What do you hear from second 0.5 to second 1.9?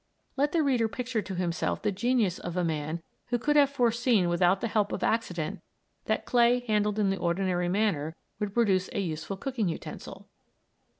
the reader picture to himself